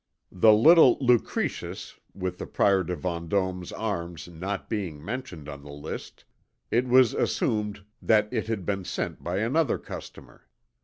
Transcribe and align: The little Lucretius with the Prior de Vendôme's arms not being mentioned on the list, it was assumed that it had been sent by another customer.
The 0.31 0.51
little 0.51 0.97
Lucretius 0.99 1.99
with 2.15 2.39
the 2.39 2.47
Prior 2.47 2.83
de 2.83 2.95
Vendôme's 2.97 3.71
arms 3.71 4.27
not 4.27 4.67
being 4.67 5.05
mentioned 5.05 5.47
on 5.47 5.61
the 5.63 5.69
list, 5.69 6.25
it 6.71 6.87
was 6.87 7.13
assumed 7.13 7.83
that 8.01 8.27
it 8.33 8.47
had 8.47 8.65
been 8.65 8.83
sent 8.83 9.23
by 9.23 9.37
another 9.37 9.77
customer. 9.77 10.47